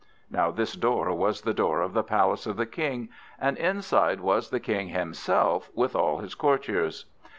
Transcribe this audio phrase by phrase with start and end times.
[0.31, 4.49] Now this door was the door of the palace of the King, and inside was
[4.49, 7.05] the King himself, with all his courtiers.